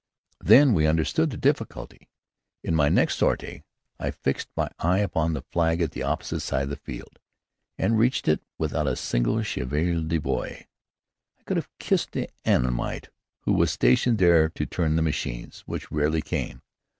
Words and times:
Then 0.39 0.73
we 0.73 0.87
understood 0.87 1.29
the 1.29 1.37
difficulty. 1.37 2.09
In 2.63 2.73
my 2.73 2.89
next 2.89 3.17
sortie, 3.17 3.61
I 3.99 4.09
fixed 4.09 4.49
my 4.57 4.67
eye 4.79 4.97
upon 4.97 5.33
the 5.33 5.43
flag 5.43 5.79
at 5.79 5.91
the 5.91 6.01
opposite 6.01 6.39
side 6.39 6.63
of 6.63 6.69
the 6.71 6.75
field, 6.77 7.19
and 7.77 7.99
reached 7.99 8.27
it 8.27 8.41
without 8.57 8.87
a 8.87 8.95
single 8.95 9.43
cheval 9.43 10.01
de 10.01 10.17
bois. 10.17 10.63
I 11.37 11.43
could 11.45 11.57
have 11.57 11.69
kissed 11.77 12.13
the 12.13 12.31
Annamite 12.45 13.11
who 13.41 13.53
was 13.53 13.69
stationed 13.69 14.17
there 14.17 14.49
to 14.49 14.65
turn 14.65 14.95
the 14.95 15.03
machines 15.03 15.61
which 15.67 15.91
rarely 15.91 16.23
came. 16.23 16.63